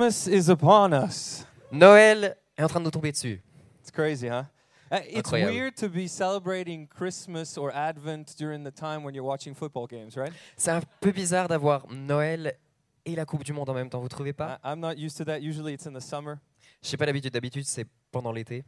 [0.00, 1.44] Christmas is upon us.
[1.70, 3.42] Noël est en train de nous tomber dessus.
[3.82, 4.44] It's crazy, huh?
[4.90, 5.52] Uh, It's Incroyable.
[5.54, 10.16] weird to be celebrating Christmas or Advent during the time when you're watching football games,
[10.16, 10.32] right?
[10.56, 12.56] C'est un peu bizarre d'avoir Noël
[13.04, 14.58] et la Coupe du Monde en même temps, vous trouvez pas?
[14.64, 15.40] I'm not used to that.
[15.42, 16.38] Usually it's in the summer.
[16.82, 18.64] Je sais pas l'habitude, d'habitude c'est pendant l'été.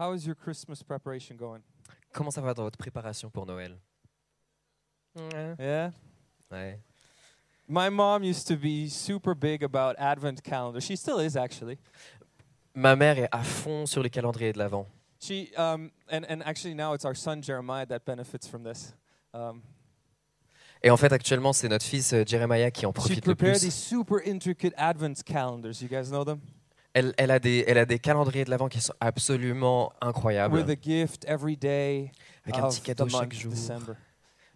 [0.00, 1.60] How is your Christmas preparation going?
[2.12, 3.78] Comment ça va dans votre préparation pour Noël?
[5.14, 5.54] Ouais.
[5.60, 5.92] Yeah?
[6.50, 6.80] Ouais.
[7.68, 10.80] My mom used to be super big about Advent calendar.
[10.80, 11.78] She still is, actually.
[12.74, 14.86] Ma mère est à fond sur les calendriers de l'Avent.
[15.18, 18.94] She um, and and actually now it's our son Jeremiah that benefits from this.
[19.32, 19.62] Um,
[20.82, 23.60] Et en fait, actuellement, c'est notre fils euh, Jeremiah qui en profite le plus.
[23.60, 25.80] these super intricate Advent calendars.
[25.80, 26.40] You guys know them?
[26.92, 30.70] Elle, elle a des, elle a des calendriers de l'Avent qui sont absolument incroyables, With
[30.70, 32.12] a gift every day
[32.44, 33.94] avec un petit cadeau chaque jour, December.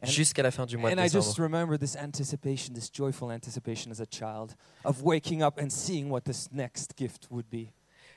[0.03, 1.43] And- jusqu'à la fin du mois de And I just décembre.
[1.43, 6.23] remember this anticipation, this joyful anticipation as a child of waking up and seeing what
[6.23, 7.69] this next gift would be.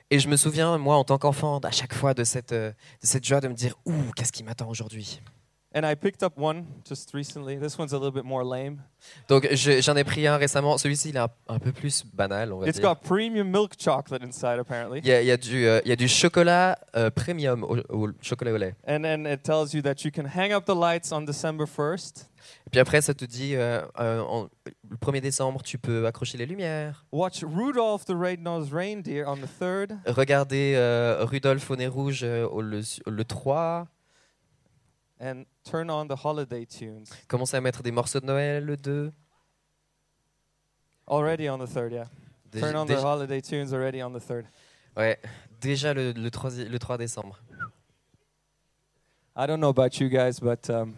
[0.09, 2.71] Et je me souviens, moi, en tant qu'enfant, à chaque fois de cette, euh,
[3.01, 5.21] de cette joie de me dire, ouh, qu'est-ce qui m'attend aujourd'hui?
[5.75, 7.57] And I picked up one just recently.
[7.57, 8.77] This one's a little bit more lame.
[9.27, 10.77] Donc je- j'en ai pris un récemment.
[10.77, 12.87] Celui-ci, il est un, un peu plus banal, on va It's dire.
[12.89, 14.99] got premium milk chocolate inside, apparently.
[14.99, 17.63] Il y a, il y a du, euh, il y a du chocolat euh, premium
[17.63, 18.75] au, au chocolat au lait.
[18.87, 22.27] And then it tells you that you can hang up the lights on December 1st,
[22.67, 24.49] Et puis après, ça te dit, euh, euh, en-
[24.89, 29.47] le 1er décembre, tu peux accrocher les lumières, watch Rudolph the Red-Nosed Reindeer on the
[29.59, 33.87] 3rd, regarder euh, Rudolf au nez rouge euh, le, le 3,
[35.19, 37.05] and turn on the holiday tunes.
[37.27, 39.11] commencer à mettre des morceaux de Noël le 2.
[41.07, 42.05] Already on the 3rd, yeah.
[42.51, 44.45] Déjà- Turn on the déjà- holiday tunes already on the 3rd.
[44.97, 45.19] ouais,
[45.59, 47.39] déjà le, le 3, le 3 décembre.
[49.35, 50.93] I don't know about you guys, but um,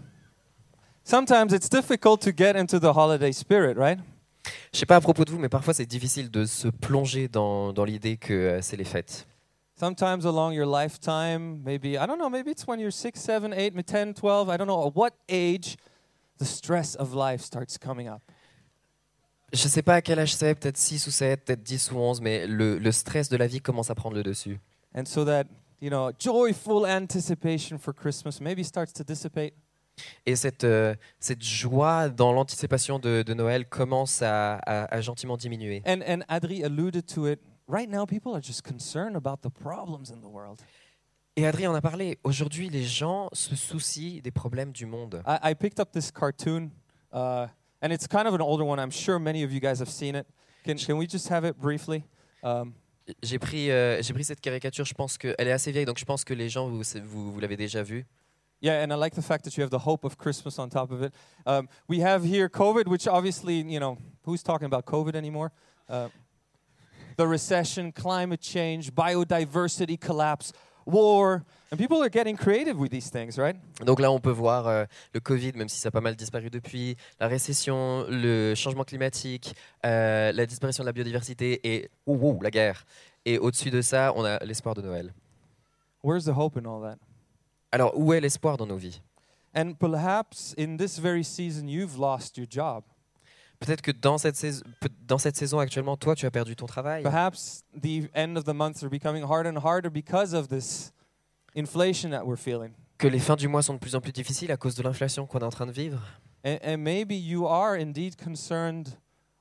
[1.04, 4.00] sometimes it's difficult to get into the holiday spirit, right?
[4.74, 7.72] Je sais pas à propos de vous, mais parfois c'est difficile de se plonger dans,
[7.74, 9.26] dans l'idée que euh, c'est les fêtes.
[9.78, 13.86] Sometimes along your lifetime, maybe, I don't know, maybe it's when you're 6, 7, 8,
[13.86, 15.76] 10, 12, I don't know, at what age
[16.38, 18.22] the stress of life starts coming up?
[19.54, 22.22] Je sais pas à quel âge c'est, peut-être 6 ou 7, peut-être 10 ou 11,
[22.22, 24.60] mais le, le stress de la vie commence à prendre le dessus.
[24.96, 25.44] And so that,
[25.82, 29.54] you know, joyful anticipation for Christmas maybe starts to dissipate.
[30.26, 35.38] Et cette, euh, cette joie dans l'anticipation de, de Noël commence à, à- à gentiment
[35.38, 35.82] diminuer.
[35.86, 37.40] And, and Adri alluded to it.
[37.68, 40.62] Right now, people are just concerned about the problems in the world.
[41.36, 45.22] Et Adrien en a parlé, aujourd'hui les gens se soucient des problèmes du monde.
[45.26, 46.72] I, I picked up this cartoon,
[47.12, 47.48] uh,
[47.82, 48.80] and it's kind of an older one.
[48.80, 50.26] I'm sure many of you guys have seen it.
[50.64, 52.04] Can, can we just have it briefly?
[52.44, 52.74] Um,
[53.22, 56.06] J'ai pris, euh, j'ai pris cette caricature, je pense qu'elle est assez vieille, donc je
[56.06, 58.06] pense que les gens, vous, vous, vous l'avez déjà vue.
[58.62, 60.92] yeah, and I like the fact that you have the hope of Christmas on top
[60.92, 61.14] of it.
[61.46, 65.52] Um, we have here COVID, which obviously, you know, who's talking about COVID anymore?
[65.88, 66.10] Uh,
[67.18, 70.54] the recession, climate change, biodiversity collapse,
[70.86, 71.44] war.
[71.72, 73.56] And people are getting creative with these things, right?
[73.86, 76.50] Donc là, on peut voir euh, le Covid, même si ça a pas mal disparu
[76.50, 79.56] depuis, la récession, le changement climatique,
[79.86, 82.86] euh, la disparition de la biodiversité et ouh, ouh, la guerre.
[83.26, 85.14] Et au-dessus de ça, on a l'espoir de Noël.
[86.04, 86.98] Where's the hope in all that?
[87.72, 89.02] Alors, où est l'espoir dans nos vies
[89.56, 92.84] And perhaps in this very season, you've lost your job.
[93.66, 94.64] Peut-être que dans cette, saison,
[95.08, 97.04] dans cette saison actuellement, toi, tu as perdu ton travail.
[97.04, 100.94] Perhaps the end of the months are becoming harder and harder because of this
[101.56, 102.74] inflation that we're feeling.
[102.98, 105.26] Que les fins du mois sont de plus en plus difficiles à cause de l'inflation
[105.26, 106.00] qu'on est en train de vivre.
[106.46, 108.90] And, and maybe you are indeed concerned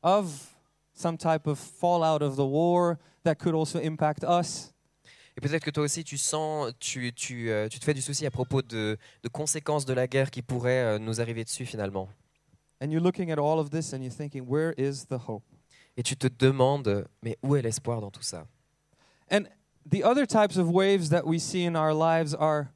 [0.03, 0.55] of
[0.95, 4.73] some type of fallout of the war that could also impact us.
[5.37, 8.25] Et peut-être que toi aussi, tu sens, tu, tu, euh, tu te fais du souci
[8.25, 12.09] à propos de, de conséquences de la guerre qui pourraient euh, nous arriver dessus finalement.
[12.85, 15.43] And you're looking at all of this and you're thinking, where is the hope?
[15.97, 18.47] Et tu te demandes, mais où est l'espoir dans tout ça?
[19.31, 19.45] And
[19.91, 22.69] the other types of waves that we see in our lives are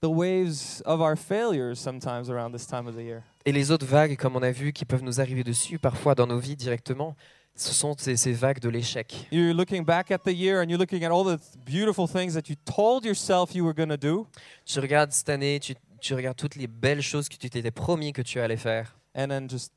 [0.00, 3.24] the waves of our failures sometimes around this time of the year.
[3.46, 6.28] Et les autres vagues, comme on a vu, qui peuvent nous arriver dessus parfois dans
[6.28, 7.16] nos vies directement,
[7.56, 9.26] ce sont ces, ces vagues de l'échec.
[9.32, 12.34] You're looking back at the year and you're looking at all the th- beautiful things
[12.34, 14.28] that you told yourself you were going to do,
[14.64, 18.12] Tu regardes cette année, tu, tu regardes toutes les belles choses que tu t'étais promis
[18.12, 19.72] que tu allais faire, and then just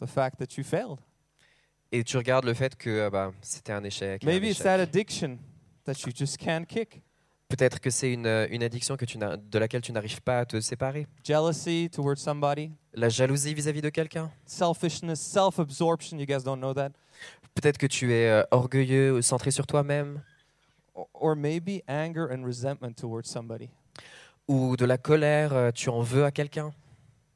[0.00, 0.98] the fact that you failed.
[1.92, 4.24] et tu regardes le fait que ah bah, c'était un échec.
[4.24, 4.64] un Maybe it's échec.
[4.64, 5.38] that addiction
[5.84, 7.02] that you just can't kick.
[7.48, 10.44] Peut-être que c'est une, une addiction que tu n'as- de laquelle tu n'arrives pas à
[10.44, 11.06] te séparer.
[11.22, 14.32] Jealousy towards somebody, La jalousie vis-à-vis de quelqu'un.
[14.46, 16.18] selfishness, self absorption.
[16.18, 16.90] You guys don't know that.
[17.54, 20.20] Peut-être que tu es euh, orgueilleux, centré sur toi-même,
[20.94, 23.68] Or, or maybe anger and resentment towards somebody.
[24.48, 26.72] ou de la colère, euh, tu en veux à quelqu'un.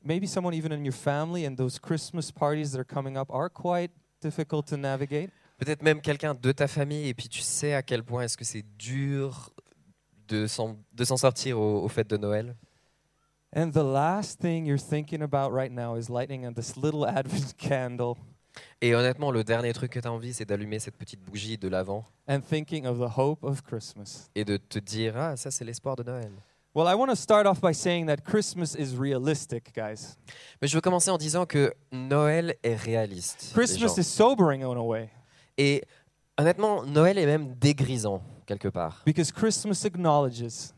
[0.02, 3.50] Maybe someone even in your family, and those Christmas parties that are coming up are
[3.50, 3.90] quite
[4.22, 5.30] difficult to navigate.
[5.58, 8.44] Peut-être même quelqu'un de ta famille, et puis tu sais à quel point est-ce que
[8.44, 9.50] c'est dur
[10.28, 12.56] de s'en sortir au, aux fêtes de Noël.
[13.54, 18.14] And the last thing you're thinking about right now is lighting this little Advent candle
[18.80, 21.68] Et honnêtement, le dernier truc que tu as envie, c'est d'allumer cette petite bougie de
[21.68, 24.30] l'avant and thinking of the hope of Christmas.
[24.34, 26.32] et de te dire Ah, ça, c'est l'espoir de Noël.
[26.72, 30.16] Well, I want to start off by saying that Christmas is realistic, guys.
[30.62, 33.50] Mais je veux commencer en disant que Noël est réaliste.
[33.54, 35.10] Christmas is sobering in a way
[35.58, 35.82] Et
[36.38, 39.02] honnêtement, Noël est même dégrisant, quelque part.
[39.04, 40.72] because Christmas acknowledges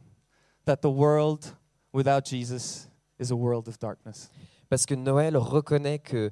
[0.64, 1.54] that the world
[1.92, 4.30] without Jesus is a world of darkness.
[4.70, 6.30] Parce que Noël reconnaît que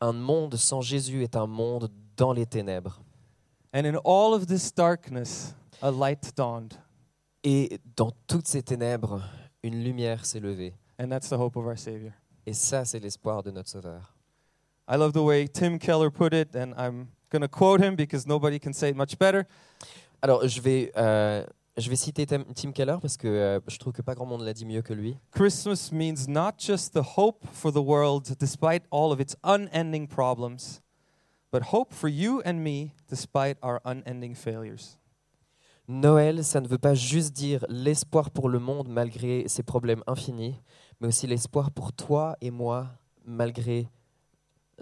[0.00, 3.02] un monde sans Jésus est un monde dans les ténèbres.
[3.74, 6.78] And in all of this darkness, a light dawned,
[7.44, 9.22] Et dans toutes ces ténèbres,
[9.62, 10.74] une lumière s'est levée.
[10.98, 12.12] and that's the hope of our Savior.
[12.46, 14.14] Et ça, c'est l'espoir de notre Sauveur.
[14.88, 18.26] I love the way Tim Keller put it, and I'm going to quote him because
[18.26, 19.44] nobody can say it much better.
[20.22, 21.44] Alors, je vais, euh,
[21.76, 24.42] je vais citer Tim Tim Keller parce que euh, je trouve que pas grand monde
[24.42, 25.16] l'a dit mieux que lui.
[25.32, 30.80] Christmas means not just the hope for the world despite all of its unending problems,
[31.52, 34.96] but hope for you and me despite our unending failures.
[35.88, 40.60] Noël, ça ne veut pas juste dire l'espoir pour le monde malgré ses problèmes infinis,
[41.00, 42.88] mais aussi l'espoir pour toi et moi
[43.24, 43.88] malgré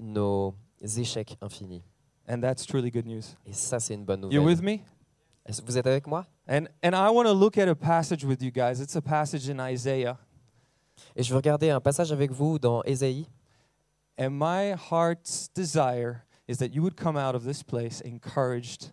[0.01, 1.83] nos échecs infinis.
[2.27, 3.37] And that's truly good news.
[3.45, 4.47] Et ça, c'est une bonne You nouvelle.
[4.47, 4.79] with me?
[5.67, 6.25] Vous êtes avec moi?
[6.49, 8.81] And and I want to look at a passage with you guys.
[8.81, 10.19] It's a passage in Isaiah.
[11.15, 13.29] Et je veux regarder un passage avec vous dans Ésaïe.
[14.19, 18.93] And my heart's desire is that you would come out of this place encouraged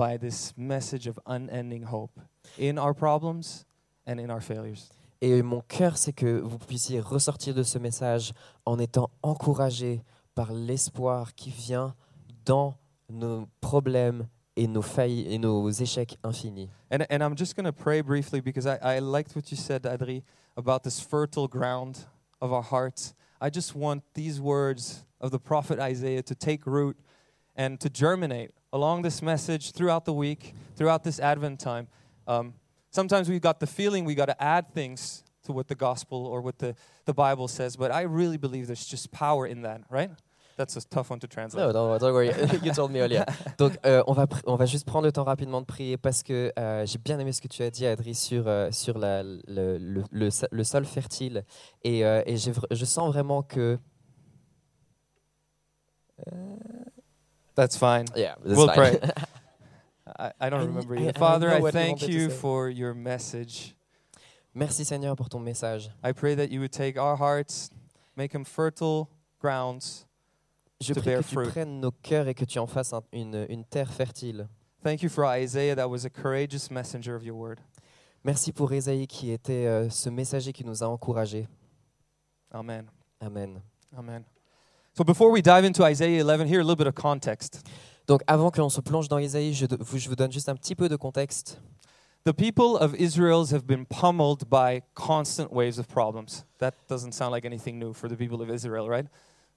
[0.00, 2.18] by this message of unending hope
[2.56, 3.66] in our problems
[4.06, 4.88] and in our failures.
[5.20, 8.32] Et mon cœur, c'est que vous puissiez ressortir de ce message
[8.64, 10.00] en étant encouragé
[10.34, 11.94] par l'espoir qui vient
[12.46, 12.78] dans
[13.10, 14.26] nos problèmes
[14.56, 16.70] et nos failles et nos échecs infinis.
[16.90, 19.82] And, and I'm just going to pray briefly because I, I liked what you said,
[19.82, 20.22] Adri,
[20.56, 22.06] about this fertile ground
[22.40, 23.12] of our hearts.
[23.38, 26.96] I just want these words of the prophet Isaiah to take root
[27.54, 31.88] and to germinate along this message throughout the week, throughout this Advent time.
[32.26, 32.54] Um,
[32.90, 36.40] sometimes we've got the feeling we got to add things to what the gospel or
[36.40, 36.74] what the,
[37.06, 40.10] the Bible says, but I really believe there's just power in that, right?
[40.56, 41.64] That's a tough one to translate.
[41.66, 42.30] No, don't, don't worry,
[42.62, 43.24] you told me earlier.
[43.56, 46.22] Donc, euh, on, va pr- on va juste prendre le temps rapidement de prier parce
[46.22, 49.22] que euh, j'ai bien aimé ce que tu as dit, Adri, sur, euh, sur la-
[49.22, 51.44] le, le, le, so- le sol fertile.
[51.82, 53.78] Et, je sens vraiment que.
[57.60, 58.06] That's fine.
[58.16, 58.76] Yeah, We'll fine.
[58.76, 59.00] pray.
[60.18, 61.08] I, I don't I- remember I-.
[61.08, 63.74] I Father, I you thank you for your message.
[64.54, 65.90] Merci Seigneur pour ton message.
[66.02, 67.68] I pray that you would take our hearts,
[68.16, 69.10] make them fertile
[69.40, 70.06] grounds.
[70.80, 71.48] Je To prie bear que tu fruit.
[71.52, 74.48] prennes nos cœurs et que tu en fasses un- une, une terre fertile.
[74.82, 77.60] Thank you for Isaiah, that was a courageous messenger of your word.
[78.24, 81.46] Merci pour Ésaïe qui était euh, ce messager qui nous a encouragés.
[82.50, 82.86] Amen.
[83.20, 83.60] Amen.
[83.94, 84.24] Amen.
[85.00, 87.62] So before we dive into Isaiah 11, here a little bit of context.
[88.06, 89.64] Donc avant que l'on se plonge dans Ésaïe, je,
[89.96, 91.58] je vous donne juste un petit peu de contexte.
[92.26, 96.44] The people of Israel have been pummeled by constant waves of problems.
[96.58, 99.06] That doesn't sound like anything new for the people of Israel, right?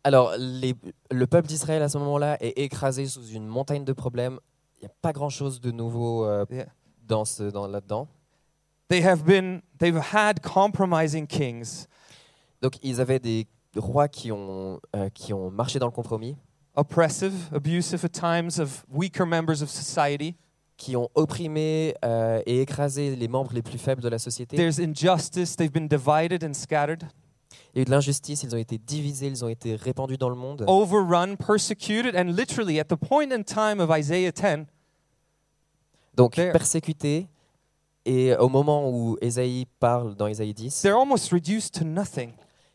[0.06, 0.76] Alors, les-
[1.12, 4.40] le peuple d'Israël à ce moment-là est écrasé sous une montagne de problèmes.
[4.78, 6.68] Il n'y a pas grand-chose de nouveau euh, Yeah.
[7.06, 8.08] dans ce, dans, là-dedans.
[8.88, 11.86] They have been they've had compromising kings,
[12.62, 16.36] Donc, ils avaient des rois qui ont, euh, qui ont marché dans le compromis,
[16.76, 20.36] oppressive, abusive at times of weaker members of society.
[20.76, 24.58] qui ont opprimé euh, et écrasé les membres les plus faibles de la société.
[24.58, 27.04] There's injustice, they've been divided and scattered,
[27.74, 30.30] Il y a eu de l'injustice, ils ont été divisés, ils ont été répandus dans
[30.30, 30.66] le monde.
[30.68, 34.66] overrun, persecuted, and literally at the point in time of Isaiah 10,
[36.16, 36.52] Donc, There.
[36.52, 37.28] persécutés.
[38.06, 42.32] Et au moment où Ésaïe parle dans Ésaïe 10, they're almost reduced to nothing.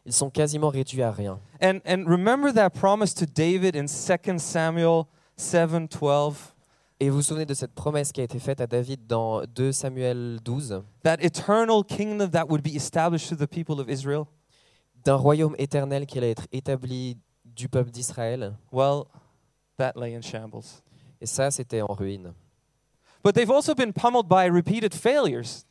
[0.08, 1.38] Ils sont quasiment réduits à rien.
[1.62, 5.04] And and remember that promise to David in 2 Samuel
[5.36, 6.34] 7:12
[6.98, 9.70] Et vous vous souvenez de cette promesse qui a été faite à David dans 2
[9.70, 14.24] Samuel 12, that eternal kingdom that would be established to the people of Israel?
[15.04, 18.54] d'un royaume éternel qui allait être établi du peuple d'Israël?
[18.72, 19.04] Well,
[19.76, 20.82] that lay in shambles.
[21.20, 22.32] Et ça, c'était en ruine.
[23.22, 25.64] But they've also been pummeled by repeated failures.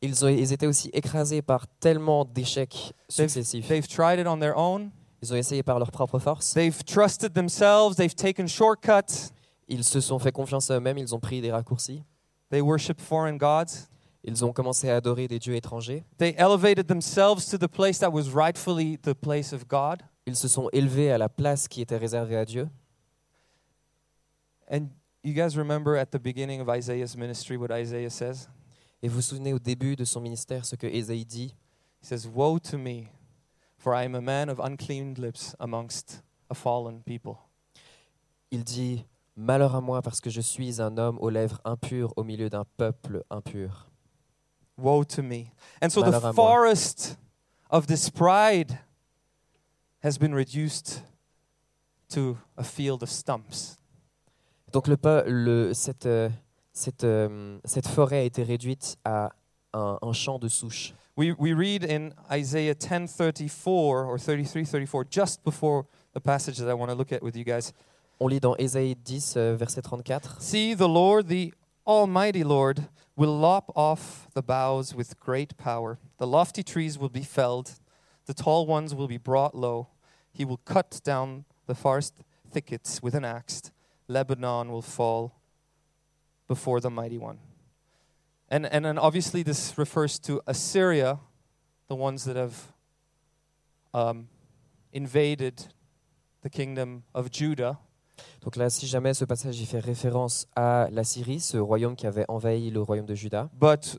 [0.00, 3.66] Ils, ont, ils étaient aussi écrasés par tellement d'échecs They've, successifs.
[3.68, 4.90] they've tried it on their own.
[5.20, 6.54] Ils ont essayé par leur propre force.
[6.54, 7.96] They've trusted themselves.
[7.96, 9.32] They've taken shortcuts.
[9.68, 12.02] Ils se sont fait confiance à eux-mêmes, ils ont pris des raccourcis.
[12.50, 13.88] They worship foreign gods.
[14.24, 16.04] Ils ont commencé à adorer des dieux étrangers.
[16.18, 20.02] They elevated themselves to the place that was rightfully the place of God.
[20.26, 22.68] Ils se sont élevés à la place qui était réservée à Dieu.
[24.70, 24.88] And
[25.22, 28.48] you guys remember at the beginning of Isaiah's ministry what Isaiah says?
[29.02, 31.54] Et vous vous souvenez au début de son ministère ce que Ésaïe dit?
[32.02, 33.08] He says, Woe to me,
[33.76, 37.36] for I am a man of unclean lips amongst a fallen people.
[38.50, 39.04] Il dit
[39.36, 42.64] Malheur à moi parce que je suis un homme aux lèvres impures au milieu d'un
[42.76, 43.88] peuple impur.
[44.76, 45.52] Woe to me.
[45.80, 47.18] And so Malheur the forest
[47.70, 48.78] of this pride
[50.02, 51.02] has been reduced
[52.08, 53.78] to a field of stumps.
[54.72, 56.28] Donc le, le- cette, euh,
[56.78, 59.32] cette, euh, cette forêt a été réduite à
[59.72, 60.94] un, un champ de souches.
[61.16, 66.88] We, we read in Isaiah 10:34 or 33:34 just before the passage that I want
[66.90, 67.72] to look at with you guys.
[68.20, 70.40] On lit dans Ésaïe 10, euh, verset 34.
[70.40, 71.52] See the Lord the
[71.84, 72.80] almighty Lord
[73.16, 75.98] will lop off the boughs with great power.
[76.18, 77.70] The lofty trees will be felled,
[78.26, 79.88] the tall ones will be brought low.
[80.32, 83.72] He will cut down the forest thickets with an axe.
[84.06, 85.37] Lebanon will fall
[86.48, 87.38] before the mighty one.
[88.50, 91.18] And and then obviously this refers to Assyria,
[91.88, 92.72] the ones that have
[93.92, 94.28] um,
[94.92, 95.66] invaded
[96.42, 97.78] the kingdom of Judah.
[98.42, 102.06] Donc là, si jamais ce passage y fait référence à la Syrie, ce royaume qui
[102.06, 103.98] avait envahi le royaume de Juda, But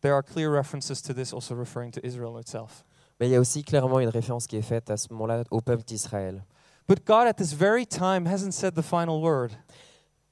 [0.00, 2.84] there are clear references to this also referring to Israel itself.
[3.20, 5.60] mais il y a aussi clairement une référence qui est faite à ce moment-là au
[5.60, 6.44] peuple d'Israël.
[6.88, 9.50] But God at this very time hasn't said the final word.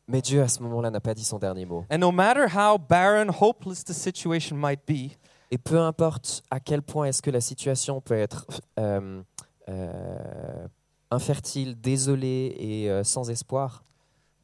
[0.07, 1.85] Mais Dieu, à ce moment-là, n'a pas dit son dernier mot.
[1.91, 5.17] And no matter how barren, hopeless the situation might be,
[5.51, 8.47] Et peu importe à quel point est-ce que la situation peut être
[8.79, 9.23] euh,
[9.69, 10.67] euh,
[11.11, 13.85] infertile, désolée et euh, sans espoir,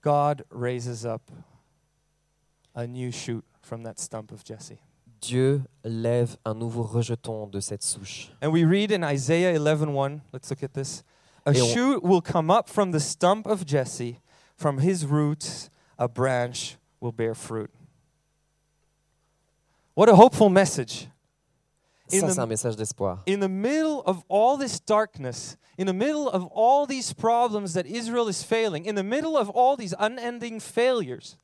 [0.04, 1.22] God raises up
[2.74, 4.78] a new shoot from that stump of Jesse.
[5.20, 8.32] Dieu lève un nouveau rejeton de cette souche.
[8.42, 11.02] And we read in Isaiah 11:1, let's look at this.
[11.44, 14.18] A on- shoot will come up from the stump of Jesse,
[14.60, 17.70] from his roots a branch will bear fruit.
[19.94, 21.08] What a hopeful message.
[22.12, 23.22] In Ça, c'est un message d'espoir.
[23.26, 27.86] in the middle of all this darkness, in the middle of all these problems that
[27.86, 31.38] Israel is failing, in the middle of all these unending failures,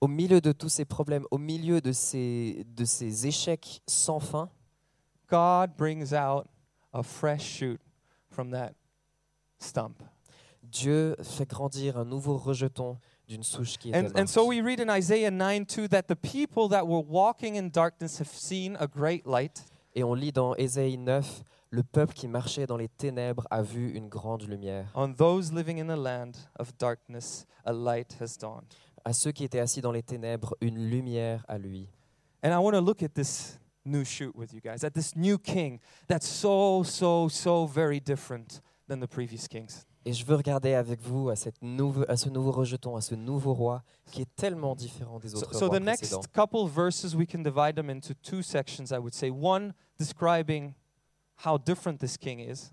[0.00, 4.50] Au milieu de tous ces problèmes, au milieu de ces, de ces échecs sans fin,
[5.28, 6.48] God brings out
[6.92, 7.80] a fresh shoot
[8.30, 8.74] from that
[9.58, 10.02] stump.
[10.62, 14.80] Dieu fait grandir un nouveau rejeton d'une souche qui était And, and so we read
[14.80, 18.86] in Isaiah 9 2 that the people that were walking in darkness have seen a
[18.86, 19.64] great light.
[19.94, 23.90] Et on lit dans Ésaïe 9, le peuple qui marchait dans les ténèbres a vu
[23.92, 24.90] une grande lumière.
[24.94, 28.64] On those living in a land of darkness, a light has dawned.
[29.04, 31.88] À ceux qui étaient assis dans les ténèbres, une lumière à lui.
[32.42, 35.38] And I want to look at this new shoot with you guys, at this new
[35.38, 38.62] king that's so, so, so very different
[38.92, 39.84] than the previous kings.
[40.04, 43.14] Et je veux regarder avec vous à, cette nouveau, à ce nouveau rejeton, à ce
[43.14, 46.18] nouveau roi qui est tellement différent des So, autres so rois the précédents.
[46.20, 49.30] next couple verses, we can divide them into two sections, I would say.
[49.30, 50.74] One describing
[51.46, 52.70] how different this king is,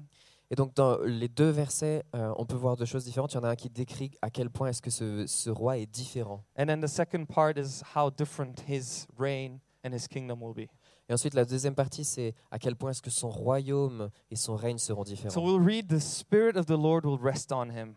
[0.51, 3.33] Et donc dans les deux versets, euh, on peut voir deux choses différentes.
[3.33, 5.77] Il y en a un qui décrit à quel point est-ce que ce, ce roi
[5.77, 6.43] est différent.
[6.57, 10.67] and then the second part is how different his reign and his kingdom will be.
[11.09, 14.55] Et ensuite, la deuxième partie, c'est à quel point est-ce que son royaume et son
[14.55, 15.43] règne seront So différents.
[15.43, 17.95] we'll read the Spirit of the Lord will rest on him.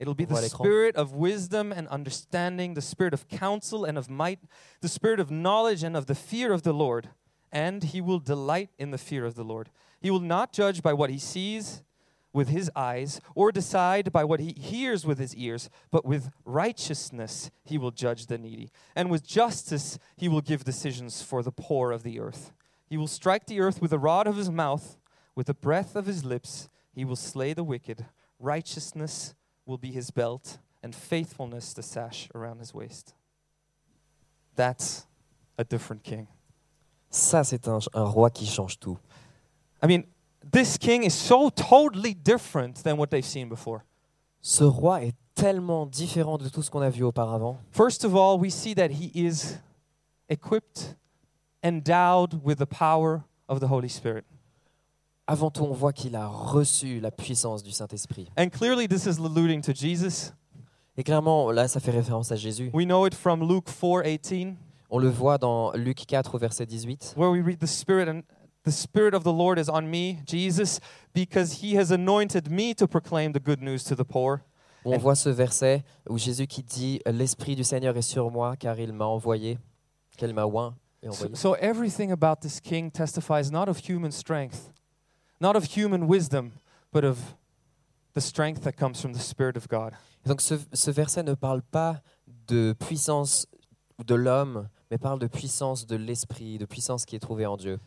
[0.00, 4.40] It'll be the spirit of wisdom and understanding, the spirit of counsel and of might,
[4.80, 7.10] the spirit of knowledge and of the fear of the Lord.
[7.52, 9.70] And he will delight in the fear of the Lord.
[10.00, 11.84] He will not judge by what he sees
[12.32, 17.50] with his eyes or decide by what he hears with his ears, but with righteousness
[17.64, 18.70] he will judge the needy.
[18.96, 22.52] And with justice he will give decisions for the poor of the earth.
[22.88, 24.96] He will strike the earth with the rod of his mouth,
[25.34, 28.06] with the breath of his lips he will slay the wicked.
[28.38, 29.34] Righteousness
[29.64, 33.14] will be his belt, and faithfulness the sash around his waist.
[34.56, 35.06] That's
[35.56, 36.28] a different king.
[37.10, 38.98] Ça, c'est un, un roi qui change tout.
[39.82, 40.04] I mean,
[40.50, 43.82] this king is so totally different than what they've seen before.
[44.40, 47.58] Ce roi est tellement différent de tout ce qu'on a vu auparavant.
[47.70, 49.56] First of all, we see that he is
[50.28, 50.96] equipped,
[51.62, 54.24] endowed with the power of the Holy Spirit.
[55.26, 58.28] Avant tout, on voit qu'il a reçu la puissance du Saint-Esprit.
[58.36, 60.32] And clearly, this is alluding to Jesus.
[60.96, 62.70] Et clairement, là, ça fait référence à Jésus.
[62.74, 64.56] We know it from Luke 4:18,
[64.90, 67.14] On le voit dans Luc 4 au verset 18.
[67.16, 68.22] where we read the Spirit and
[68.64, 70.80] the Spirit of the Lord is on me, Jesus,
[71.14, 74.42] because he has anointed me to proclaim the good news to the poor.
[74.84, 78.78] On voit ce verset où Jésus qui dit L'Esprit du Seigneur est sur moi car
[78.80, 79.58] il m'a envoyé,
[80.16, 81.36] qu'elle m'a oint et So, envoyé.
[81.36, 84.72] so everything about this king testifies not of human strength,
[85.40, 86.50] not of human wisdom,
[86.92, 87.18] but of
[88.14, 89.92] the strength that comes from the Spirit of God.
[90.26, 92.00] Donc ce, ce verset ne parle pas
[92.48, 93.46] de puissance
[94.04, 97.78] de l'homme, mais parle de puissance de l'esprit, de puissance qui est trouvée en Dieu.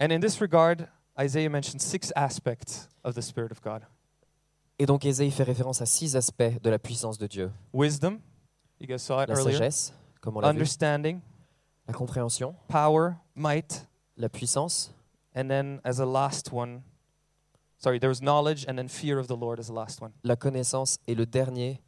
[0.00, 3.82] And in this regard, Isaiah mentions six aspects of the Spirit of God.
[4.78, 7.52] Et donc Ésaïe fait référence à six aspects de la puissance de Dieu.
[7.72, 8.20] wisdom,
[8.80, 11.20] you guys saw it La earlier, sagesse, comme on l'a vu, understanding,
[11.86, 13.86] la compréhension, power, might,
[14.16, 14.92] la puissance,
[15.32, 16.82] and then as a last one,
[17.78, 20.12] sorry, there was knowledge and then fear of the Lord as a last one.
[20.24, 21.80] la connaissance et le dernier,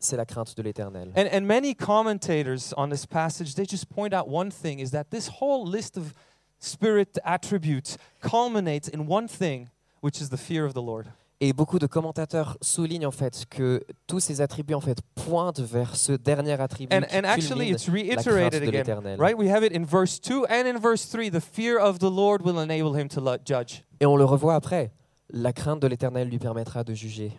[0.00, 1.12] c'est la crainte de l'éternel.
[1.14, 5.10] And, and many commentators on this passage, they just point out one thing is that
[5.10, 6.12] this whole list of
[6.60, 9.68] spirit attributes culminates in one thing,
[10.00, 11.06] which is the fear of the Lord.
[11.42, 15.96] Et beaucoup de commentateurs soulignent en fait que tous ces attributs en fait pointent vers
[15.96, 19.36] ce dernier attribut And, qui and actually, it's la crainte reiterated de again, right?
[19.38, 21.30] We have it in verse 2 and in verse 3.
[21.30, 23.82] The fear of the Lord will enable him to judge.
[24.00, 24.92] Et on le revoit après.
[25.30, 27.32] La crainte de l'éternel lui permettra de juger.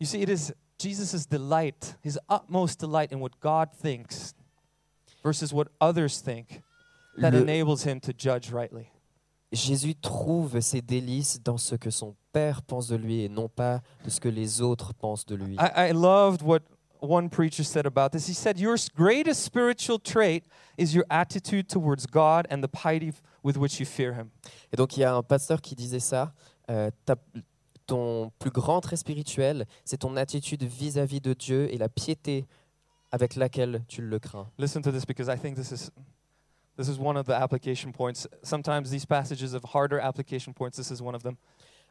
[0.00, 4.34] You see, it is Jesus' delight, his utmost delight in what God thinks
[5.22, 6.62] versus what others think
[7.20, 8.86] that Le- enables him to judge rightly.
[9.52, 13.80] Jésus trouve ses délices dans ce que son Père pense de lui et non pas
[14.04, 15.54] de ce que les autres pensent de lui.
[15.60, 16.60] I, I loved what
[17.00, 18.28] one preacher said about this.
[18.28, 20.42] He said, Your greatest spiritual trait
[20.76, 23.12] is your attitude towards God and the piety
[23.44, 24.30] with which you fear him.
[24.72, 26.32] Et donc il y a un pasteur qui disait ça.
[26.70, 26.90] euh,
[27.86, 32.46] ton plus grand trait spirituel, c'est ton attitude vis-à-vis de Dieu et la piété
[33.12, 34.48] avec laquelle tu le crains.
[34.58, 35.90] Listen to this because I think this is
[36.76, 38.28] this is one of the application points.
[38.42, 41.36] Sometimes these passages of harder application points, this is one of them.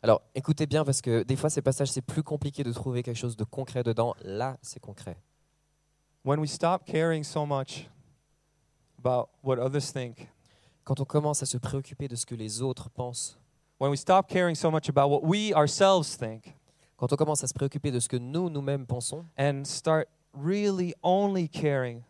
[0.01, 3.17] Alors écoutez bien parce que des fois ces passages c'est plus compliqué de trouver quelque
[3.17, 4.15] chose de concret dedans.
[4.23, 5.17] Là c'est concret.
[6.25, 7.89] When we stop caring so much
[8.97, 10.29] about what others think,
[10.83, 13.37] Quand on commence à se préoccuper de ce que les autres pensent,
[13.79, 16.57] when we stop caring so much about what we ourselves think
[16.97, 20.93] quand on commence à se préoccuper de ce que nous nous-mêmes pensons, and start really
[21.01, 22.03] only caring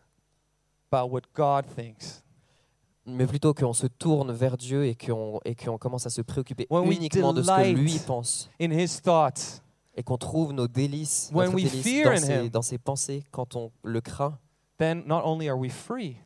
[0.92, 2.23] about what God thinks.
[3.06, 6.68] Mais plutôt qu'on se tourne vers Dieu et qu'on et qu'on commence à se préoccuper
[6.70, 9.62] When uniquement de ce que lui pense In his thoughts,
[9.96, 12.50] et qu'on trouve nos délices, When notre we délice fear dans, ses, him.
[12.50, 14.38] dans ses pensées, quand on le craint,
[14.78, 16.18] then not only are we free,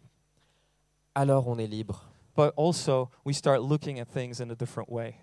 [1.15, 2.03] alors on est libre
[2.35, 5.15] but also we start looking at things in a different way,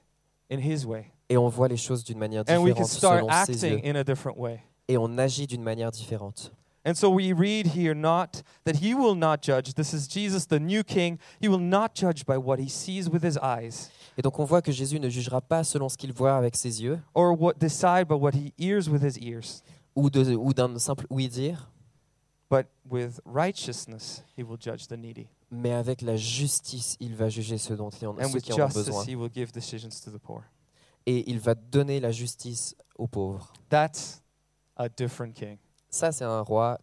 [0.50, 1.12] in his way.
[1.28, 3.76] et on voit les choses d'une manière And we can différente start selon ses yeux
[3.76, 4.60] acting in a different way.
[4.88, 6.52] et on agit d'une manière différente.
[6.87, 9.73] And so we read here not that he will not judge.
[9.75, 11.18] This is Jesus, the new king.
[11.40, 14.61] He will not judge by what he sees with his eyes Et donc on voit
[14.62, 18.07] que Jésus ne jugera pas selon ce qu'il voit avec ses yeux or what decide
[18.07, 19.62] by what he hears with his ears,
[19.97, 21.68] ou de- ou d'un simple oui-dire,
[22.51, 25.27] but with righteousness he will judge the needy.
[25.51, 28.53] mais avec la justice, il va juger ceux dont il en, And ceux with qui
[28.53, 29.05] en ont justice besoin.
[29.05, 30.42] he will give decisions to the poor.
[31.07, 33.53] Et il va donner la justice aux pauvres.
[33.68, 34.23] That's
[34.77, 35.59] a different king.
[35.94, 36.80] Ça, c'est un roi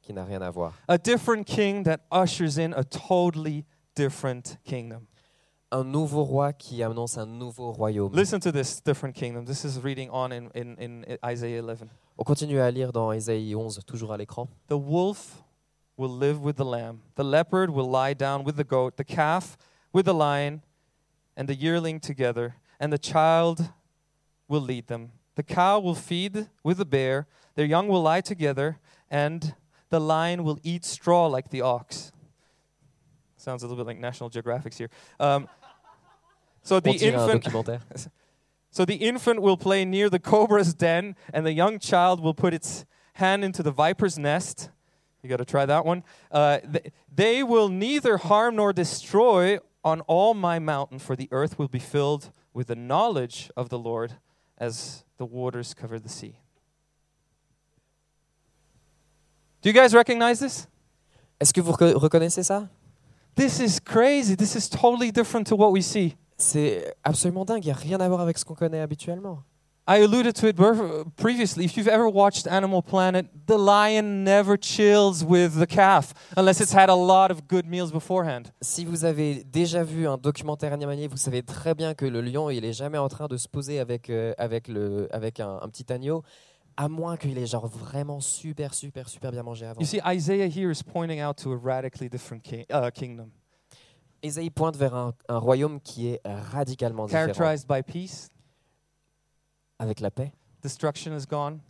[0.00, 0.74] qui n'a rien à voir.
[0.86, 3.64] A different king that ushers in a totally
[3.96, 5.08] different kingdom.
[5.72, 8.14] Un nouveau roi qui annonce un nouveau royaume.
[8.14, 9.44] Listen to this different kingdom.
[9.44, 11.88] This is reading on in, in, in Isaiah 11.
[12.16, 14.46] On continue à lire dans Ésaïe 11, toujours à l'écran.
[14.68, 15.42] The wolf
[15.96, 19.56] will live with the lamb, the leopard will lie down with the goat, the calf
[19.92, 20.60] with the lion,
[21.36, 23.62] and the yearling together, and the child
[24.46, 25.10] will lead them.
[25.34, 28.78] The cow will feed with the bear, their young will lie together,
[29.10, 29.54] and
[29.90, 32.12] the lion will eat straw like the ox.
[33.36, 34.90] Sounds a little bit like National Geographics here.
[35.20, 35.48] Um,
[36.62, 37.78] so the un infant,
[38.70, 42.54] so the infant will play near the cobra's den, and the young child will put
[42.54, 44.70] its hand into the viper's nest.
[45.22, 46.04] You got to try that one.
[46.30, 51.58] Uh, th- they will neither harm nor destroy on all my mountain, for the earth
[51.58, 54.14] will be filled with the knowledge of the Lord
[54.58, 56.38] as the waters cover the sea.
[59.64, 60.66] Do you guys recognize this?
[61.40, 62.68] Est-ce que vous reco- reconnaissez ça?
[63.34, 64.36] This is crazy.
[64.36, 66.16] This is totally different to what we see.
[66.36, 67.64] C'est absolument dingue.
[67.64, 69.42] Il n'y a rien à voir avec ce qu'on connaît habituellement.
[69.88, 70.56] I alluded to it
[71.16, 71.64] previously.
[71.64, 76.74] If you've ever watched Animal Planet, the lion never chills with the calf unless it's
[76.74, 78.50] had a lot of good meals beforehand.
[78.60, 82.50] Si vous avez déjà vu un documentaire animalier, vous savez très bien que le lion,
[82.50, 85.68] il est jamais en train de se poser avec, euh, avec, le, avec un, un
[85.68, 86.22] petit agneau,
[86.76, 89.80] à moins qu'il ait genre vraiment super, super, super bien mangé avant.
[89.80, 93.30] You see, Isaiah here is pointing out to a radically different ki- uh, kingdom,
[94.22, 97.26] Ésaïe pointe vers un, un royaume qui est radicalement différent.
[97.26, 98.30] characterized by peace.
[99.78, 100.32] Avec la paix,
[100.62, 101.60] Destruction is gone.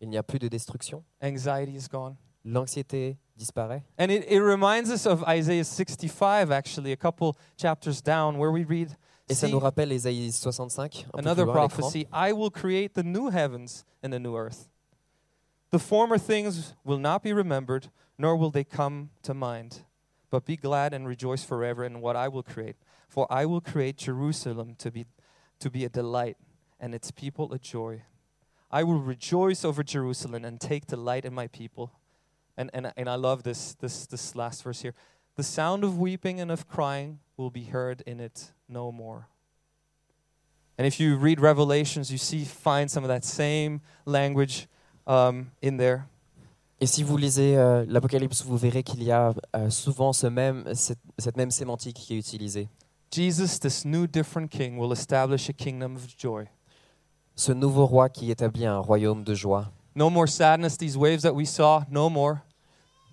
[0.00, 2.16] il n'y a plus de destruction, Anxiety is gone.
[2.44, 3.82] l'anxiété disparaît.
[3.98, 8.64] And it, it reminds us of Isaiah 65, actually, a couple chapters down, where we
[8.64, 8.96] read
[9.28, 12.50] Et ça nous rappelle Ésaïe 65, un peu plus another loin à prophecy I will
[12.50, 14.68] create the new heavens and the new earth.
[15.70, 19.84] The former things will not be remembered, nor will they come to mind.
[20.30, 22.76] But be glad and rejoice forever in what I will create.
[23.08, 25.06] For I will create Jerusalem to be,
[25.60, 26.36] to be a delight,
[26.78, 28.02] and its people a joy.
[28.70, 31.92] I will rejoice over Jerusalem and take delight in my people.
[32.56, 34.94] And, and, and I love this, this, this last verse here.
[35.36, 39.28] The sound of weeping and of crying will be heard in it no more.
[40.78, 44.68] And if you read Revelations, you see find some of that same language
[45.06, 46.08] um, in there.
[46.80, 50.64] Et si vous lisez euh, l'Apocalypse, vous verrez qu'il y a euh, souvent ce même,
[50.74, 52.68] cette, cette même sémantique qui est utilisée.
[53.12, 56.46] Jesus, this new different king, will establish a kingdom of joy.
[57.36, 59.70] Ce nouveau roi qui établit un royaume de joie.
[59.94, 62.38] No more sadness, these waves that we saw, no more.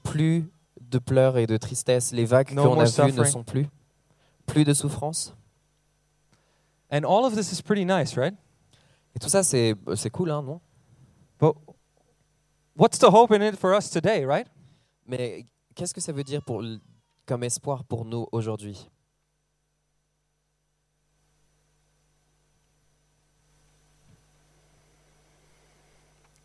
[0.04, 0.50] Plus
[0.82, 2.12] de pleurs et de tristesse.
[2.12, 3.68] Les vagues No qu'on a vues ne sont plus.
[4.50, 5.34] Plus de souffrance.
[6.92, 8.34] And all of this is pretty nice, right?
[9.16, 10.60] Et tout ça, c'est c'est cool, hein, non?
[11.38, 11.56] But
[12.76, 14.48] what's the hope in it for us today, right?
[15.06, 16.64] Mais qu'est-ce que ça veut dire pour,
[17.26, 18.90] comme espoir pour nous aujourd'hui?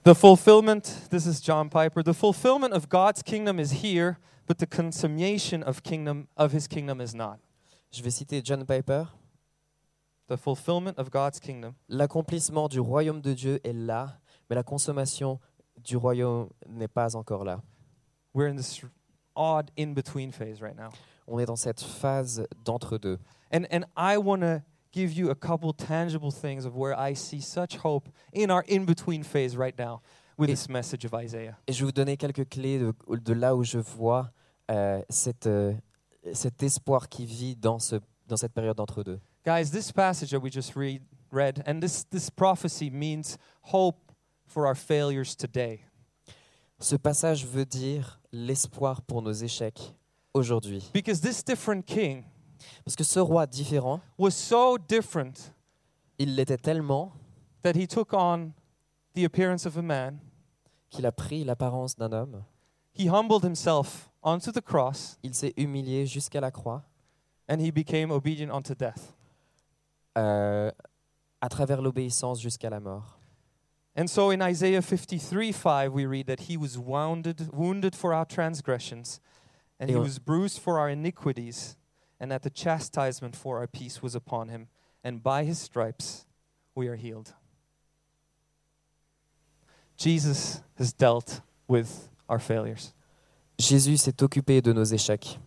[0.04, 4.66] The fulfillment, this is John Piper, the fulfillment of God's kingdom is here, but the
[4.66, 7.38] consummation of kingdom of his kingdom is not.
[7.94, 9.04] Je vais citer John Piper.
[10.26, 14.18] The fulfillment of God's kingdom L'accomplissement du royaume de Dieu est là,
[14.50, 15.38] mais la consommation
[15.76, 17.60] du royaume n'est pas encore là.
[18.34, 18.80] we're in this
[19.36, 20.90] odd in-between phase right now.
[21.28, 23.18] On est dans cette phase d'entre-deux.
[23.52, 27.40] And and I want to give you a couple tangible things of where I see
[27.40, 30.00] such hope in our in-between phase right now
[30.36, 31.56] with Et- this message of Isaiah.
[31.68, 34.32] Et je vais vous donner quelques clés de, de là où je vois
[34.70, 35.72] euh, cette, euh,
[36.32, 39.20] cet espoir qui vit dans, ce, dans cette période d'entre-deux.
[39.44, 44.12] Guys, this passage that we just read read and this this prophecy means hope
[44.46, 45.80] for our failures today.
[46.80, 49.94] Ce passage veut dire l'espoir pour nos échecs
[50.32, 50.82] aujourd'hui.
[50.92, 52.24] Because this different king
[52.84, 55.52] Parce que ce roi différent, was so different
[56.18, 57.12] il l'était tellement
[57.62, 58.52] that he took on
[59.14, 60.18] the appearance of a man.
[60.90, 62.44] qu'il a pris l'apparence d'un homme.
[62.96, 66.82] He humbled himself onto the cross Il s'est humilié jusqu'à la croix
[67.48, 69.12] and he became obedient unto death.
[70.16, 70.70] euh,
[71.40, 73.18] à travers l'obéissance jusqu'à la mort.
[73.96, 78.24] And so in Isaiah 53 5, we read that he was wounded, wounded for our
[78.24, 79.20] transgressions,
[79.78, 80.00] and he oh.
[80.00, 81.76] was bruised for our iniquities,
[82.18, 84.68] and that the chastisement for our peace was upon him,
[85.04, 86.26] and by his stripes
[86.74, 87.34] we are healed.
[89.96, 92.94] Jesus has dealt with our failures.
[93.58, 95.38] Jésus s'est occupé de nos échecs.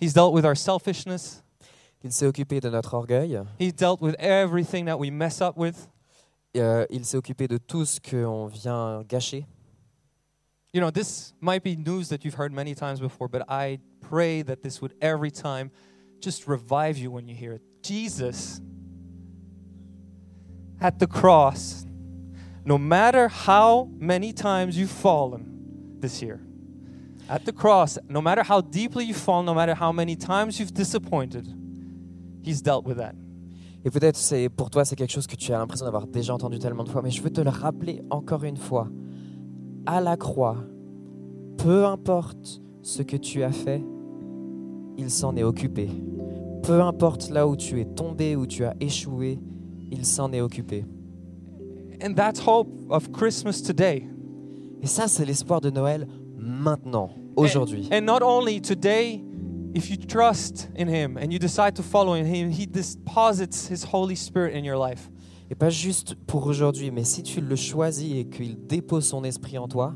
[0.00, 1.42] He's dealt with our selfishness.
[2.04, 3.42] Il s'est occupé de notre orgueil.
[3.58, 5.88] He's dealt with everything that we mess up with.
[6.56, 9.46] Euh, il s'est occupé de tout ce qu'on vient gâcher.
[10.72, 14.42] You know, this might be news that you've heard many times before, but I pray
[14.42, 15.70] that this would every time
[16.20, 17.62] just revive you when you hear it.
[17.82, 18.60] Jesus
[20.80, 21.84] at the cross,
[22.64, 26.40] no matter how many times you've fallen this year,
[27.28, 30.72] at the cross, no matter how deeply you've fallen, no matter how many times you've
[30.72, 31.46] disappointed,
[32.42, 33.14] He's dealt with that.
[33.84, 36.58] Et peut-être c'est pour toi c'est quelque chose que tu as l'impression d'avoir déjà entendu
[36.58, 38.88] tellement de fois, mais je veux te le rappeler encore une fois.
[39.86, 40.56] À la croix,
[41.58, 43.82] peu importe ce que tu as fait,
[44.96, 45.88] il s'en est occupé.
[46.62, 49.38] Peu importe là où tu es tombé, où tu as échoué,
[49.90, 50.84] il s'en est occupé.
[52.02, 54.08] And that's hope of Christmas today.
[54.82, 57.88] Et ça, c'est l'espoir de Noël maintenant, aujourd'hui.
[57.92, 59.22] And not only today,
[59.74, 63.84] if you trust in Him and you decide to follow in Him, He deposits His
[63.92, 65.10] Holy Spirit in your life.
[65.50, 69.56] Et pas juste pour aujourd'hui, mais si tu le choisis et qu'il dépose son esprit
[69.56, 69.94] en toi,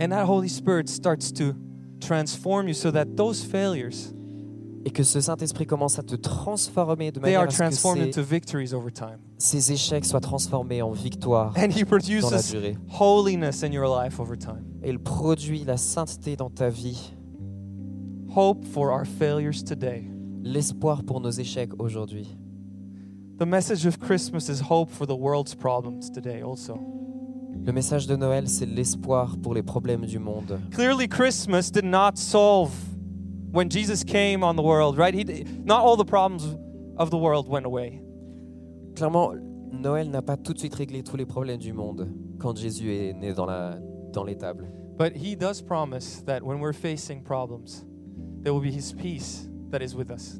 [0.00, 1.54] And that Holy Spirit starts to
[2.00, 4.14] transform you so that those failures,
[4.86, 8.12] et que ce Saint-Esprit commence à te transformer de manière à ce que ces,
[9.36, 12.78] ces échecs soient transformés en victoire And He dans la durée.
[12.98, 14.64] holiness in your life over time.
[14.82, 17.12] Et il produit la sainteté dans ta vie,
[18.34, 20.04] Hope for our failures today.
[20.42, 22.36] l'espoir pour nos échecs aujourd'hui.
[23.38, 26.78] The message of Christmas is hope for the world's problems today, also.
[27.64, 30.60] Le message de Noël, c'est l'espoir pour les problèmes du monde.
[30.70, 32.70] Clearly, Christmas did not solve
[33.52, 35.14] when Jesus came on the world, right?
[35.14, 36.56] He, not all the problems
[36.96, 38.00] of the world went away.
[38.94, 39.34] Clairement,
[39.72, 43.12] Noël n'a pas tout de suite réglé tous les problèmes du monde quand Jésus est
[43.14, 43.78] né dans la
[44.12, 44.66] dans l'étable.
[44.96, 47.84] But He does promise that when we're facing problems,
[48.42, 50.38] there will be His peace that is with us.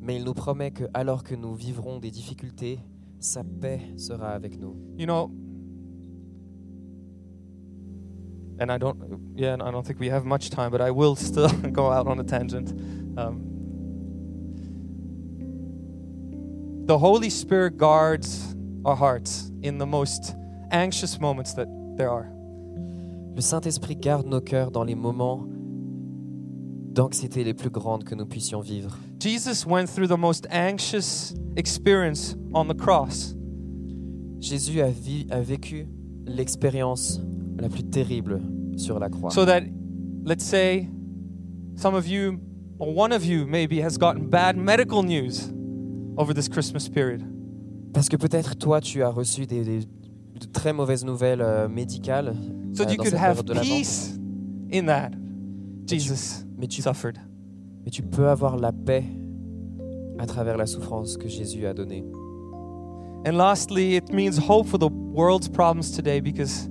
[0.00, 2.80] Mais il nous promet que alors que nous vivrons des difficultés,
[3.18, 4.76] sa paix sera avec nous.
[4.98, 5.30] You know,
[8.58, 8.98] and I don't,
[9.34, 12.20] yeah, I don't think we have much time, but I will still go out on
[12.20, 12.70] a tangent.
[13.18, 13.50] Um,
[16.86, 20.36] the Holy Spirit guards our hearts in the most
[20.70, 22.26] anxious moments that there are.
[23.34, 25.44] Le Saint-Esprit garde nos cœurs dans les moments
[26.94, 28.96] d'anxiété les plus grandes que nous puissions vivre.
[29.20, 33.34] Jesus went through the most anxious experience on the cross.
[34.40, 34.86] Jésus a,
[35.30, 35.88] a vécu
[36.26, 37.20] l'expérience
[37.58, 38.40] la plus terrible
[38.76, 39.30] sur la croix.
[39.30, 39.62] So that,
[40.24, 40.88] let's say,
[41.76, 42.38] some of you,
[42.78, 45.50] or one of you maybe, has gotten bad medical news
[46.16, 47.22] over this Christmas period.
[47.92, 49.88] Parce que peut-être toi, tu as reçu des, des-
[50.38, 52.34] de très mauvaises nouvelles euh, médicales,
[52.74, 54.18] So euh, you could have peace
[54.72, 55.10] in that.
[55.86, 57.18] Jesus mais tu, suffered.
[57.84, 59.04] mais tu peux avoir la paix
[60.18, 62.04] à travers la souffrance que Jésus a donnée.
[63.26, 66.68] And lastly, it means hope for the world's problems today because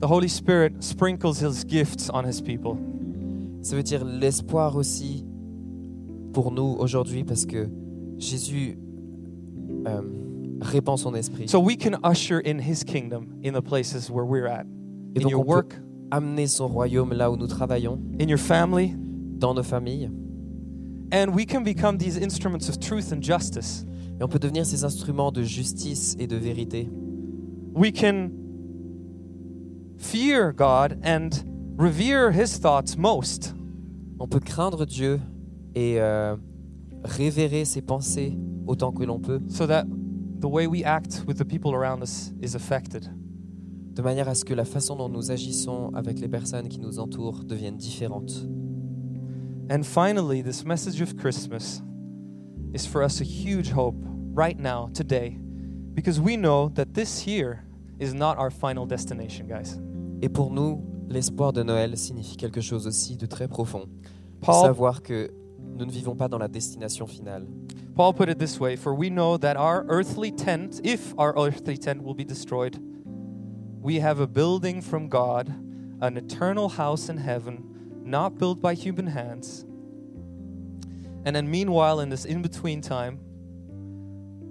[0.00, 2.76] the Holy Spirit sprinkles his gifts on his people.
[3.62, 5.24] Ça veut dire l'espoir aussi
[6.32, 7.68] pour nous aujourd'hui parce que
[8.18, 8.78] Jésus
[9.86, 10.00] euh,
[10.62, 11.48] répand son esprit.
[11.48, 14.64] So we can usher in his kingdom in the places where we're at.
[15.14, 18.28] Et In donc your on peut work, amener son royaume là où nous travaillons, in
[18.28, 18.94] your family,
[19.38, 20.08] dans nos familles.
[21.12, 23.84] and we can become these instruments of truth and justice.
[24.18, 26.88] Et on peut devenir ces instruments de justice et de vérité.
[27.74, 28.30] We can
[29.98, 31.30] fear God and
[31.76, 33.54] revere his thoughts most.
[34.18, 35.20] On peut craindre Dieu
[35.74, 36.36] et euh,
[37.04, 39.84] révérer ses pensées autant que l'on peut, so that
[40.42, 43.08] the way we act with the people around us is affected.
[43.94, 46.98] de manière à ce que la façon dont nous agissons avec les personnes qui nous
[46.98, 48.46] entourent devienne différente.
[49.70, 51.82] And finally, this message of Christmas
[52.74, 53.96] is for us a huge hope
[54.34, 55.38] right now, today,
[55.94, 57.64] because we know that this year
[58.00, 59.78] is not our final destination, guys.
[60.22, 63.86] Et pour nous, l'espoir de Noël signifie quelque chose aussi de très profond.
[64.40, 65.30] Paul, Savoir que
[65.74, 67.46] nous ne vivons pas dans la destination finale.
[67.94, 71.76] Paul put it this way For we know that our earthly tent, if our earthly
[71.76, 72.78] tent will be destroyed,
[73.80, 75.48] we have a building from God,
[76.00, 79.64] an eternal house in heaven, not built by human hands.
[81.24, 83.18] And then, meanwhile, in this in between time,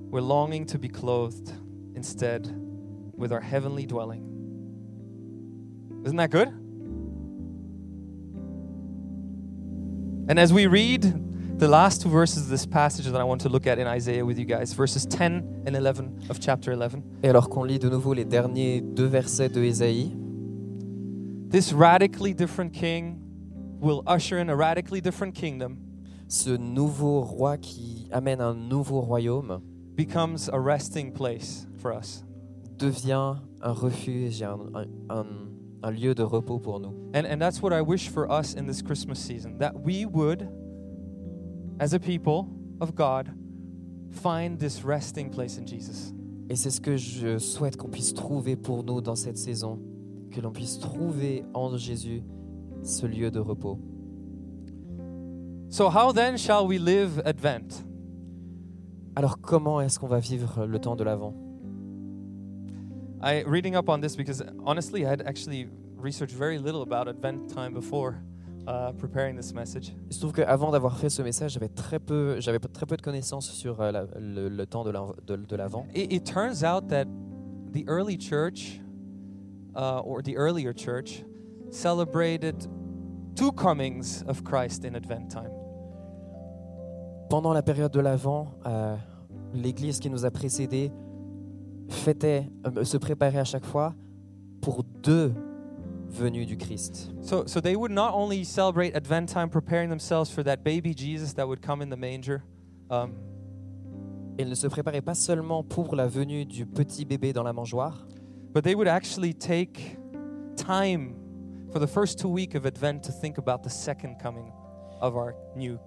[0.09, 1.51] we're longing to be clothed
[1.95, 2.49] instead
[3.15, 4.27] with our heavenly dwelling.
[6.05, 6.60] Isn't that good?
[10.29, 11.03] And as we read
[11.59, 14.25] the last two verses of this passage that I want to look at in Isaiah
[14.25, 17.03] with you guys, verses 10 and 11 of chapter 11.
[17.23, 20.11] Et alors qu'on lit de nouveau les derniers deux versets de Ésaïe,
[21.49, 23.19] This radically different king
[23.81, 25.77] will usher in a radically different kingdom,
[26.29, 29.59] ce nouveau roi qui amène un nouveau royaume
[29.97, 32.23] becomes a resting place for us.
[32.77, 35.50] devient un refuge, un, un- un-
[35.83, 36.93] un lieu de repos pour nous.
[37.13, 40.47] And, and that's what I wish for us in this Christmas season that we would,
[41.79, 42.47] as a people
[42.79, 43.31] of God,
[44.11, 46.13] find this resting place in Jesus.
[46.49, 49.79] Et c'est ce que je souhaite qu'on puisse trouver pour nous dans cette saison,
[50.31, 52.23] que l'on puisse trouver en Jésus
[52.83, 53.79] ce lieu de repos.
[55.69, 57.85] So, how then shall we live Advent?
[59.15, 61.33] Alors comment est-ce qu'on va vivre le temps de l'Avent?
[63.23, 67.47] I reading up on this because honestly, I had actually researched very little about Advent
[67.53, 68.15] time before
[68.67, 69.93] uh, preparing this message.
[70.09, 73.01] Il se trouve qu'avant d'avoir fait ce message, j'avais très peu, j'avais très peu de
[73.01, 75.85] connaissances sur euh, la- le, le temps de l'Av- de- de l'Avent.
[75.93, 77.05] It, it turns out that
[77.73, 78.79] the early church,
[79.75, 81.23] uh, or the earlier church,
[81.69, 82.55] celebrated
[83.35, 85.51] two comings of Christ in Advent time.
[87.29, 88.95] Pendant la période de l'Avent, euh,
[89.53, 90.91] l'Église qui nous a précédés
[91.91, 93.93] fêtait, euh, se préparait à chaque fois
[94.61, 95.33] pour deux
[96.09, 97.11] venues du Christ.
[97.21, 101.33] So, so they would not only celebrate Advent time, preparing themselves for that baby Jesus
[101.35, 102.41] that would come in the manger.
[102.89, 103.13] Um,
[104.39, 108.07] Ils ne se préparaient pas seulement pour la venue du petit bébé dans la mangeoire,
[108.53, 109.97] But they would actually take
[110.57, 111.13] time
[111.71, 114.51] for the first two week of Advent to think about the second coming
[115.01, 115.77] of our new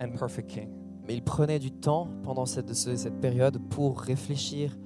[0.00, 0.68] and perfect King.
[1.06, 4.76] mais ils prenaient du temps pendant cette, ce- cette période pour réfléchir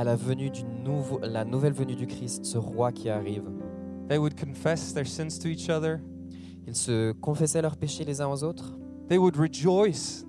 [0.00, 3.44] à la venue du nouveau, la nouvelle venue du Christ, ce roi qui arrive.
[4.08, 6.00] They would confess their sins to each other.
[6.66, 8.74] Ils se confessaient leurs péchés les uns aux autres.
[9.08, 10.24] They would rejoice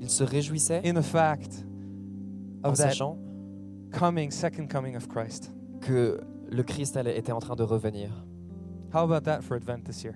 [0.00, 1.64] Ils se réjouissaient in the fact
[2.64, 3.18] en of that sachant
[3.92, 5.52] coming, second coming of Christ.
[5.80, 6.18] que
[6.50, 8.10] le Christ allait- était en train de revenir.
[8.92, 10.14] How about that for Advent this year?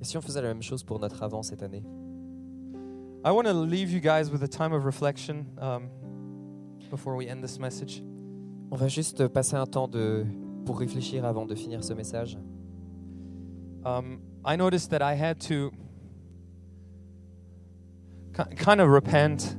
[0.00, 1.84] Et si on faisait la même chose pour notre avant cette année?
[3.22, 5.88] I want to leave you guys with a time of reflection um,
[6.94, 8.02] before we end this message.
[8.70, 10.24] On va juste passer un temps de,
[10.64, 12.38] pour réfléchir avant de finir ce message.
[13.84, 15.72] Um, I noticed that I had to
[18.36, 19.56] ki- kind of repent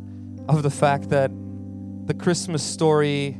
[0.47, 1.29] of the fact that
[2.07, 3.37] the Christmas story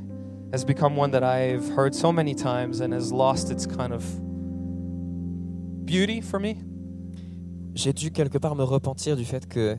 [0.51, 4.03] has become one that I've heard so many times and has lost its kind of
[5.85, 6.57] beauty for me.
[7.73, 9.77] J'ai dû quelque part me repentir du fait que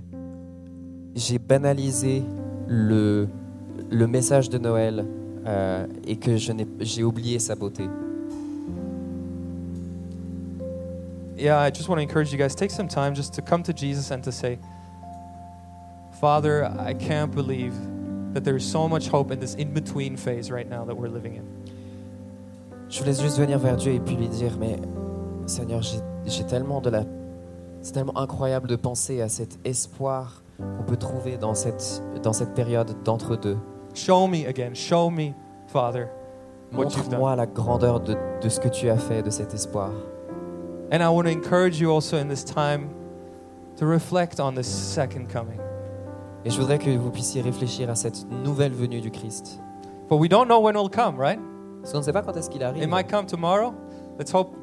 [1.15, 2.23] j'ai banalisé
[2.67, 3.29] le,
[3.91, 5.05] le message de Noël
[5.47, 7.89] euh, et que j'ai oublié sa beauté.
[11.37, 13.73] Yeah, I just want to encourage you guys take some time just to come to
[13.73, 14.59] Jesus and to say,
[16.21, 17.75] Father, I can't believe
[18.33, 21.37] that there's so much hope in this in between phase right now that we're living
[21.37, 21.45] in.
[22.89, 24.79] Je voulais juste venir vers Dieu et puis lui dire, mais
[25.47, 27.05] Seigneur, j'ai j'ai tellement de la...
[27.83, 32.55] C'est tellement incroyable de penser à cet espoir qu'on peut trouver dans cette, dans cette
[32.55, 33.57] période d'entre-deux.
[33.97, 35.35] Show me again, show me,
[35.69, 36.11] Father,
[36.73, 37.19] what you've done.
[37.21, 39.91] Montre-moi la grandeur de, de ce que tu as fait, de cet espoir.
[40.93, 42.91] And I want to encourage you also in this time
[43.79, 45.59] to reflect on this second coming.
[46.45, 49.61] Et je voudrais que vous puissiez réfléchir à cette nouvelle venue du Christ.
[50.09, 51.41] But we don't know when it'll come, right?
[51.81, 52.83] Parce qu'on ne sait pas quand est-ce qu'il arrive.
[52.83, 53.73] It might come tomorrow.
[54.19, 54.55] Let's hope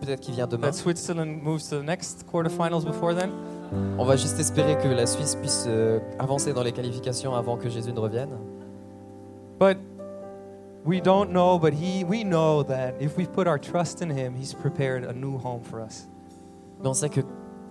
[0.00, 0.66] Peut-être qu'il vient demain.
[0.66, 3.30] that Switzerland moves to the next quarterfinals before then.
[3.98, 7.68] On va juste espérer que la Suisse puisse euh, avancer dans les qualifications avant que
[7.70, 8.28] Jésus ne revienne.
[9.64, 9.78] But
[10.84, 14.34] we don't know, but he we know that if we put our trust in him,
[14.34, 16.06] he's prepared a new home for us.
[16.82, 17.22] Mais on sait que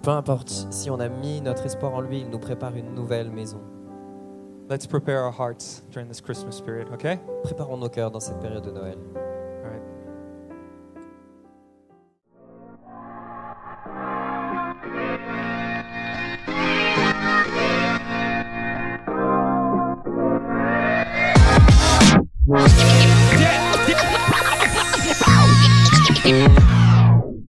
[0.02, 3.30] peu importe, si on a mis notre espoir en lui, il nous prépare une nouvelle
[3.30, 3.62] maison.
[4.70, 7.20] Let's prepare our hearts during this Christmas period, okay?
[7.44, 8.98] Préparons nos cœurs dans cette période de Noël.